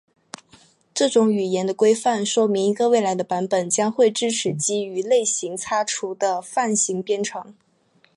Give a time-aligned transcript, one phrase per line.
[0.95, 7.53] 这种语言的规范说明一个未来的版本将会支持基于类型擦除的泛型编程。